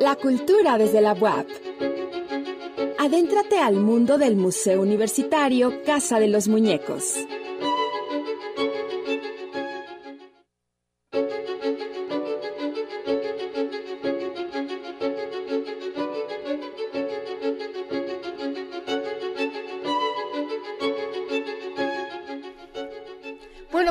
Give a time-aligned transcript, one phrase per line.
[0.00, 1.46] La cultura desde la web.
[2.98, 7.16] Adéntrate al mundo del Museo Universitario Casa de los Muñecos.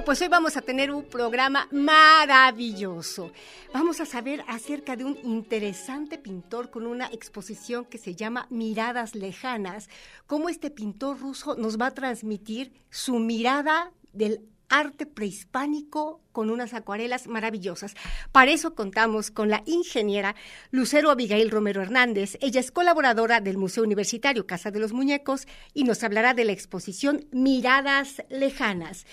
[0.05, 3.31] Pues hoy vamos a tener un programa maravilloso.
[3.73, 9.15] Vamos a saber acerca de un interesante pintor con una exposición que se llama Miradas
[9.15, 9.89] Lejanas,
[10.25, 16.73] cómo este pintor ruso nos va a transmitir su mirada del arte prehispánico con unas
[16.73, 17.95] acuarelas maravillosas.
[18.31, 20.35] Para eso contamos con la ingeniera
[20.71, 22.37] Lucero Abigail Romero Hernández.
[22.41, 26.51] Ella es colaboradora del Museo Universitario Casa de los Muñecos y nos hablará de la
[26.51, 29.05] exposición Miradas Lejanas.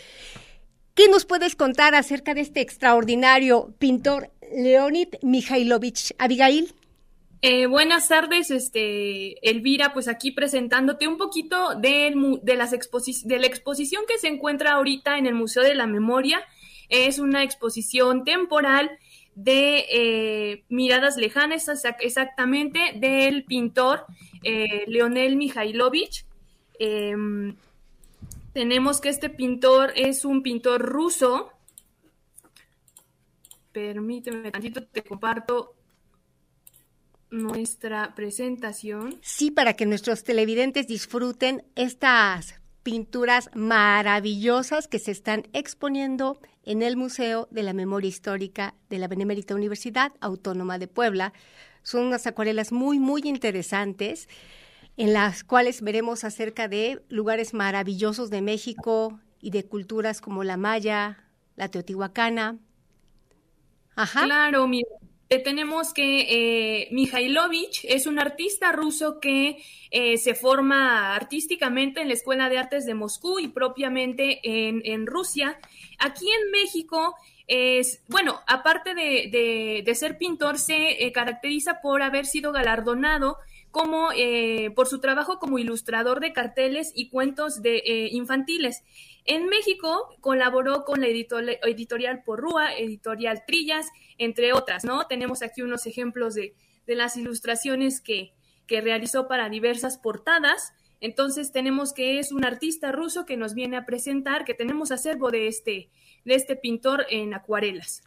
[0.96, 6.72] ¿Qué nos puedes contar acerca de este extraordinario pintor Leonid Mikhailovich Abigail?
[7.42, 14.16] Eh, buenas tardes, este, Elvira, pues aquí presentándote un poquito de, de la exposición que
[14.18, 16.42] se encuentra ahorita en el Museo de la Memoria.
[16.88, 18.90] Es una exposición temporal
[19.34, 21.68] de eh, miradas lejanas,
[22.00, 24.06] exactamente, del pintor
[24.42, 26.24] eh, Leonel Mikhailovich.
[28.56, 31.52] Em, tenemos que este pintor es un pintor ruso.
[33.72, 35.74] Permíteme tantito, te comparto
[37.30, 39.18] nuestra presentación.
[39.20, 46.96] Sí, para que nuestros televidentes disfruten estas pinturas maravillosas que se están exponiendo en el
[46.96, 51.32] Museo de la Memoria Histórica de la Benemérita Universidad Autónoma de Puebla.
[51.82, 54.28] Son unas acuarelas muy, muy interesantes
[54.96, 60.56] en las cuales veremos acerca de lugares maravillosos de México y de culturas como la
[60.56, 62.58] maya, la teotihuacana.
[63.94, 64.24] Ajá.
[64.24, 64.88] Claro, mira,
[65.28, 66.88] eh, tenemos que eh,
[67.82, 69.58] es un artista ruso que
[69.90, 75.06] eh, se forma artísticamente en la Escuela de Artes de Moscú y propiamente en, en
[75.06, 75.58] Rusia.
[75.98, 82.02] Aquí en México es, bueno, aparte de, de, de ser pintor, se eh, caracteriza por
[82.02, 83.38] haber sido galardonado
[83.76, 88.82] como eh, por su trabajo como ilustrador de carteles y cuentos de eh, infantiles.
[89.26, 93.86] En México colaboró con la editorial Porrúa, editorial Trillas,
[94.16, 95.06] entre otras, ¿no?
[95.08, 96.54] Tenemos aquí unos ejemplos de,
[96.86, 98.32] las ilustraciones que,
[98.66, 100.72] que realizó para diversas portadas.
[101.00, 105.30] Entonces tenemos que es un artista ruso que nos viene a presentar, que tenemos acervo
[105.30, 105.90] de este,
[106.24, 108.02] de este pintor en acuarelas.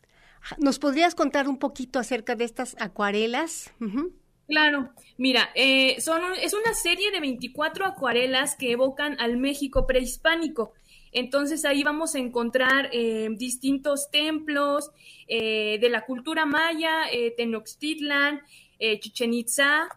[0.57, 3.73] ¿Nos podrías contar un poquito acerca de estas acuarelas?
[4.47, 10.73] Claro, mira, eh, son, es una serie de 24 acuarelas que evocan al México prehispánico.
[11.11, 14.91] Entonces ahí vamos a encontrar eh, distintos templos
[15.27, 17.03] eh, de la cultura maya,
[17.35, 18.41] Tenochtitlan,
[19.01, 19.89] Chichen Itza.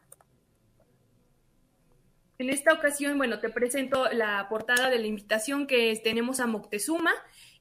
[2.42, 7.12] En esta ocasión, bueno, te presento la portada de la invitación que tenemos a Moctezuma,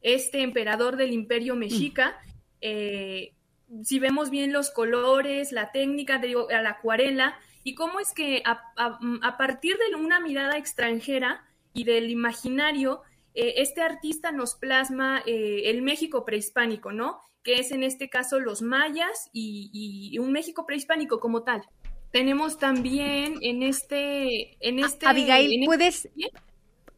[0.02, 2.20] este emperador del imperio mexica.
[2.64, 3.42] Mm
[3.84, 9.38] si vemos bien los colores, la técnica, de la acuarela, y cómo es que a,
[9.38, 13.02] partir de una mirada extranjera y del imaginario,
[13.34, 17.22] eh, este artista nos plasma eh, el México prehispánico, ¿no?
[17.44, 21.64] Que es en este caso los mayas y, un México prehispánico como tal.
[22.12, 25.06] Tenemos también en este, en este.
[25.08, 26.10] Abigail, este ¿puedes,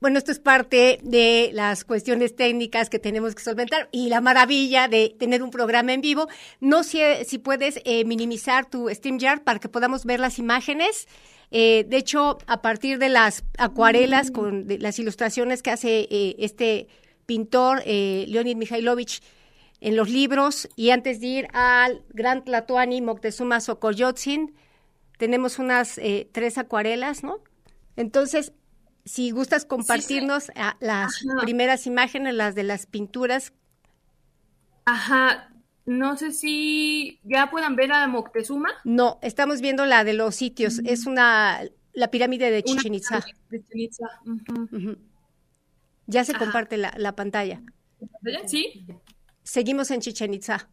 [0.04, 4.90] bueno, esto es parte de las cuestiones técnicas que tenemos que solventar y la maravilla
[4.90, 6.28] de tener un programa en vivo.
[6.60, 11.08] No sé si puedes eh, minimizar tu StreamYard para que podamos ver las imágenes.
[11.52, 16.90] Eh, de hecho, a partir de las acuarelas con las ilustraciones que hace eh, este
[17.26, 19.22] pintor, Leonid Mikhailovich,
[19.80, 24.54] en los libros, y antes de ir al Gran Tlatuani Moctezuma Xocoyotzin,
[25.24, 26.02] tenemos unas
[26.34, 27.40] tres acuarelas, ¿no?
[27.96, 28.52] Entonces,
[29.06, 33.54] si gustas compartirnos ah, las primeras imágenes, las de las pinturas.
[34.84, 35.50] Ajá,
[35.86, 38.68] no sé si ya puedan ver a Moctezuma.
[38.84, 40.82] No, estamos viendo la de los sitios.
[40.84, 41.62] Es una
[41.94, 43.24] la pirámide de Chichen Itza.
[46.06, 47.62] Ya se comparte la, la, pantalla.
[48.46, 48.86] Sí.
[49.44, 50.68] Seguimos en Chichen Itza.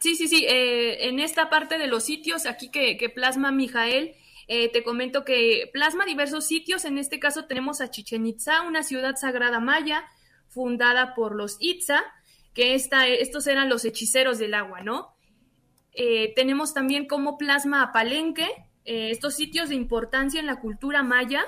[0.00, 0.44] Sí, sí, sí.
[0.48, 4.14] Eh, en esta parte de los sitios aquí que, plasma Mijael,
[4.46, 6.84] eh, te comento que plasma diversos sitios.
[6.84, 10.04] En este caso tenemos a Chichen Itza, una ciudad sagrada maya
[10.48, 12.04] fundada por los Itza,
[12.52, 15.16] que esta, estos eran los hechiceros del agua, ¿no?
[15.92, 18.48] Eh, tenemos también como plasma a Palenque,
[18.86, 21.42] estos sitios de importancia en la cultura maya.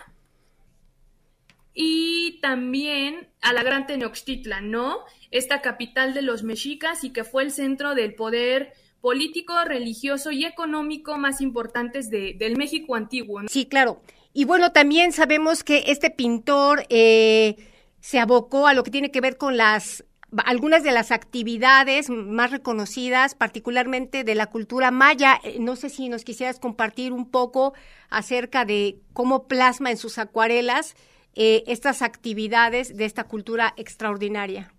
[1.79, 5.01] Y también a la Gran Tenochtitlan, ¿no?
[5.31, 10.47] Esta capital de los mexicas y que fue el centro del poder político, religioso y
[10.47, 13.43] económico más importantes del México antiguo.
[13.49, 14.01] Sí, claro.
[14.33, 17.57] Y bueno, también sabemos que este pintor eh,
[18.01, 20.03] se abocó a lo que tiene que ver con las
[20.45, 25.39] algunas de las actividades más reconocidas, particularmente de la cultura maya.
[25.45, 27.75] Eh, no sé si nos quisieras compartir un poco
[28.09, 30.97] acerca de cómo plasma en sus acuarelas
[31.37, 34.73] eh, estas actividades de esta cultura extraordinaria.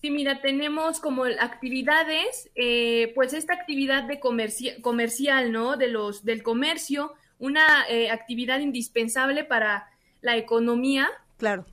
[0.00, 5.76] Sí, mira, tenemos como actividades, eh, pues esta actividad de comercial, ¿no?
[5.76, 9.88] De los, del comercio, una actividad indispensable para
[10.20, 11.08] la economía.
[11.36, 11.66] Claro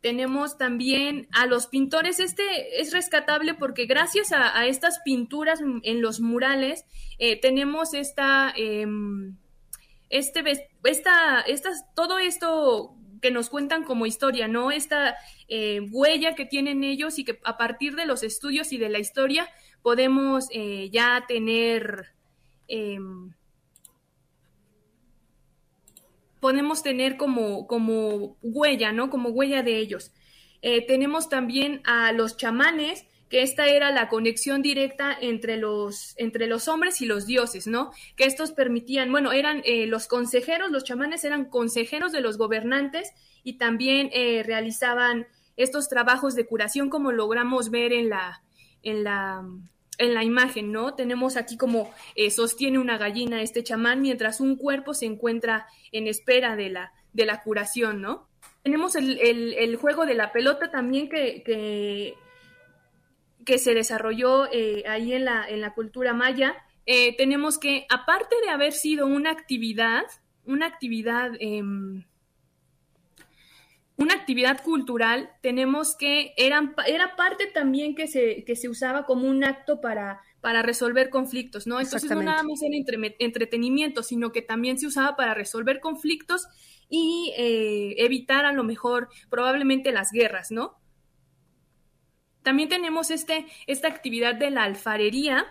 [0.00, 2.20] tenemos también a los pintores.
[2.20, 6.84] Este es rescatable porque gracias a, estas pinturas en los murales
[7.18, 9.36] eh, tenemos esta, em,
[10.10, 10.44] este,
[10.84, 14.70] esta, estas, todo esto que nos cuentan como historia, ¿no?
[14.70, 15.16] Esta
[15.48, 18.98] eh, huella que tienen ellos y que a partir de los estudios y de la
[18.98, 19.48] historia
[19.82, 22.06] podemos eh, ya tener
[22.68, 23.32] em,
[26.40, 29.10] podemos tener como, como huella, ¿no?
[29.10, 30.12] Como huella de ellos.
[30.62, 36.46] Eh, tenemos también a los chamanes, que esta era la conexión directa entre los, entre
[36.46, 37.92] los hombres y los dioses, ¿no?
[38.16, 43.12] Que estos permitían, bueno, eran eh, los consejeros, los chamanes eran consejeros de los gobernantes
[43.44, 48.42] y también eh, realizaban estos trabajos de curación como logramos ver en la,
[48.82, 49.46] en la,
[49.98, 50.94] en la imagen, ¿no?
[50.94, 56.08] Tenemos aquí como eh, sostiene una gallina este chamán mientras un cuerpo se encuentra en
[56.08, 58.28] espera de la, de la curación, ¿no?
[58.62, 62.14] Tenemos el, juego de la pelota también que,
[63.58, 66.56] se desarrolló eh, ahí en la, en la cultura maya.
[66.86, 70.04] Eh, tenemos que, aparte de haber sido una actividad,
[70.44, 72.04] una actividad em,
[74.00, 79.28] una actividad cultural, tenemos que, eran, era parte también que se, que se usaba como
[79.28, 81.78] un acto para, para resolver conflictos, ¿no?
[81.78, 82.74] Entonces no nada más era
[83.18, 86.48] entretenimiento, sino que también se usaba para resolver conflictos
[86.88, 90.79] y eh, evitar a lo mejor probablemente las guerras, ¿no?
[92.42, 95.46] También tenemos este, esta actividad de la alfarería,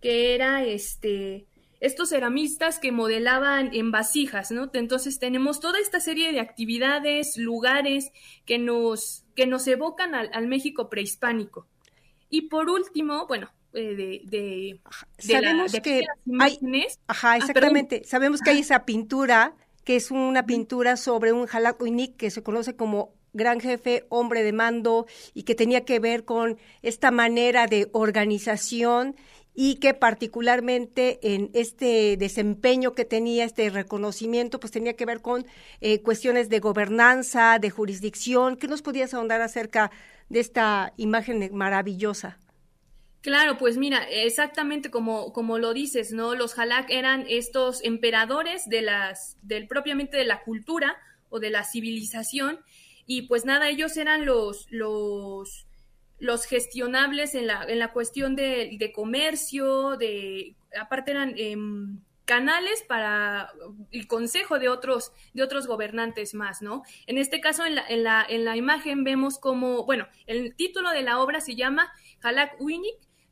[0.00, 1.46] que era este,
[1.80, 4.70] estos ceramistas que modelaban en vasijas, ¿no?
[4.72, 8.12] Entonces tenemos toda esta serie de actividades, lugares
[8.44, 11.66] que nos, que nos evocan al, México prehispánico.
[12.28, 14.80] Y por último, bueno, eh, de, de,
[15.18, 16.02] sabemos que
[16.38, 16.58] hay,
[17.06, 19.54] ajá, ah, exactamente, sabemos que hay esa pintura
[19.84, 24.52] que es una pintura sobre un Jalacuinic que se conoce como gran jefe, hombre de
[24.52, 29.16] mando, y que tenía que ver con esta manera de organización
[29.54, 35.46] y que particularmente en este desempeño que tenía, este reconocimiento, pues tenía que ver con
[35.80, 38.56] eh, cuestiones de gobernanza, de jurisdicción.
[38.56, 39.90] ¿Qué nos podías ahondar acerca
[40.28, 42.38] de esta imagen maravillosa?
[43.22, 46.34] Claro, pues mira, exactamente como, como lo dices, ¿no?
[46.34, 50.96] Los Halak eran estos emperadores de las, del propiamente de la cultura
[51.28, 52.60] o de la civilización,
[53.10, 55.66] y pues nada, ellos eran los, los,
[56.48, 63.50] gestionables en la, en la cuestión de, de comercio, de aparte eran em, canales para
[63.90, 66.84] el consejo de otros, de otros gobernantes más, ¿no?
[67.08, 70.90] En este caso, en la, en la, en la imagen vemos como, bueno, el título
[70.90, 71.92] de la obra se llama
[72.22, 72.58] Halak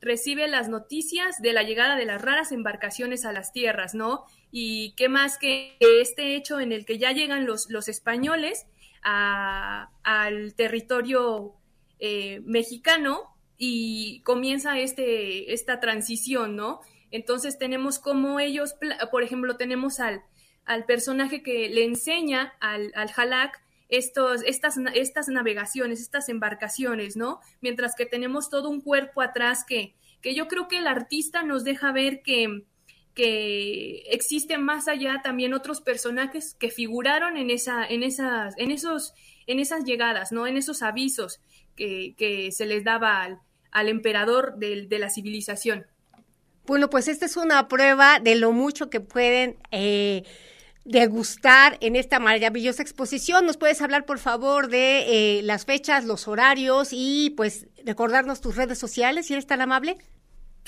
[0.01, 4.25] recibe las noticias de la llegada de las raras embarcaciones a las tierras, ¿no?
[4.51, 8.65] Y qué más que este hecho en el que ya llegan los, los españoles
[9.01, 11.55] al territorio
[11.99, 16.81] eh, mexicano y comienza este, esta transición, ¿no?
[17.11, 18.75] Entonces tenemos como ellos,
[19.11, 20.23] por ejemplo, tenemos al,
[20.65, 27.39] al personaje que le enseña al, al Halak estos, estas, estas navegaciones, estas embarcaciones, ¿no?
[27.59, 31.63] Mientras que tenemos todo un cuerpo atrás que, que yo creo que el artista nos
[31.63, 32.63] deja ver que,
[33.13, 39.13] que existen más allá también otros personajes que figuraron en, esa, en, esas, en, esos,
[39.47, 40.47] en esas llegadas, ¿no?
[40.47, 41.41] En esos avisos
[41.75, 43.39] que, se les daba
[43.71, 45.85] al, emperador de, la civilización.
[46.65, 50.23] Bueno, pues esta es una prueba de lo mucho que pueden eh,
[50.85, 53.45] degustar en esta maravillosa exposición.
[53.45, 58.55] ¿Nos puedes hablar, por favor, de eh, las fechas, los horarios y pues recordarnos tus
[58.55, 59.97] redes sociales, si eres tan amable?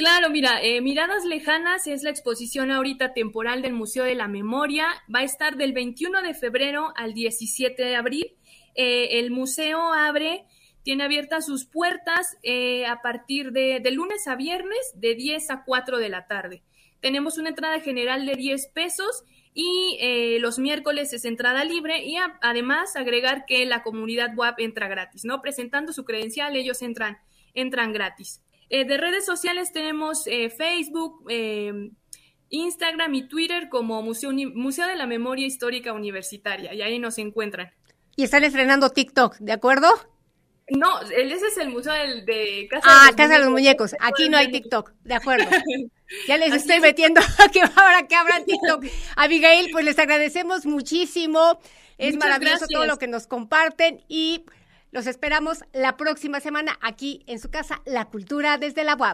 [0.02, 4.88] Claro, mira, eh, Miradas Lejanas es la exposición ahorita temporal del Museo de la Memoria.
[5.14, 8.36] Va a estar del 21 de febrero al 17 de abril.
[8.74, 10.48] el museo abre
[10.82, 16.00] tiene abiertas sus puertas eh, a partir de, lunes a viernes de 10 a 4
[16.00, 16.64] de la tarde.
[17.00, 22.16] Tenemos una entrada general de 10 pesos y eh, los miércoles es entrada libre y
[22.42, 25.44] además agregar que la comunidad WAP entra gratis, ¿no?
[25.44, 27.20] Presentando su credencial, ellos entran,
[27.54, 28.42] entran gratis.
[28.74, 31.92] Eh, de redes sociales tenemos eh, Facebook, eh,
[32.48, 37.70] Instagram y Twitter como Museo, Museo de la Memoria Histórica Universitaria y ahí nos encuentran.
[38.16, 39.90] Y están estrenando TikTok, ¿de acuerdo?
[40.70, 43.94] No, ese es el museo de Casa ah, de los Casa de los Muñecos.
[44.00, 45.50] Aquí no hay TikTok, de acuerdo.
[46.28, 47.22] Ya les estoy metiendo
[47.54, 48.84] que ahora que abran TikTok.
[49.16, 51.58] Abigail, pues les agradecemos muchísimo.
[51.98, 54.44] Es maravilloso todo lo que nos comparten y
[54.92, 59.10] los esperamos la próxima semana aquí en su casa, La Cultura desde la UAP.